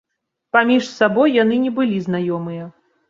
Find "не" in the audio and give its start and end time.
1.67-1.75